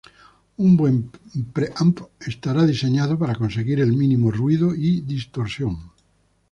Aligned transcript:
Un 0.67 0.77
buen 0.77 1.11
pre-amp 1.53 1.97
estará 2.25 2.65
diseñado 2.65 3.19
para 3.19 3.35
conseguir 3.35 3.79
el 3.81 3.93
mínimo 3.93 4.31
ruido 4.31 4.73
y 4.73 5.01
distorsión. 5.01 5.91